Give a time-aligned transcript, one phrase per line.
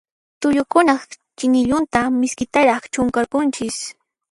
[0.41, 1.01] Tullukunaq
[1.37, 3.77] chinillunta misk'itaraq ch'unqarqunchis.